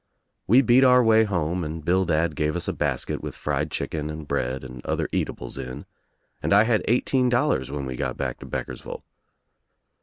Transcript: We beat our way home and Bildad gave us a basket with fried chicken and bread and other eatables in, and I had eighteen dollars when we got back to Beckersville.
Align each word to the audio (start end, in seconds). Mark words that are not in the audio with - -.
We 0.47 0.63
beat 0.63 0.83
our 0.83 1.03
way 1.03 1.25
home 1.25 1.63
and 1.63 1.85
Bildad 1.85 2.35
gave 2.35 2.55
us 2.55 2.67
a 2.67 2.73
basket 2.73 3.21
with 3.21 3.35
fried 3.35 3.69
chicken 3.69 4.09
and 4.09 4.27
bread 4.27 4.63
and 4.63 4.83
other 4.83 5.07
eatables 5.11 5.59
in, 5.59 5.85
and 6.41 6.53
I 6.53 6.63
had 6.63 6.81
eighteen 6.87 7.29
dollars 7.29 7.69
when 7.69 7.85
we 7.85 7.95
got 7.97 8.17
back 8.17 8.39
to 8.39 8.47
Beckersville. 8.47 9.03